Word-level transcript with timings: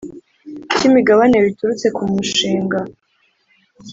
cy 0.75 0.83
imigabane 0.89 1.37
biturutse 1.45 1.87
ku 1.95 2.03
mushinga 2.13 2.79